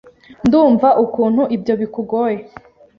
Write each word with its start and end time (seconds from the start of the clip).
Ndumva 0.45 0.87
ukuntu 1.05 1.41
ibyo 1.55 1.73
bikugoye. 1.81 2.39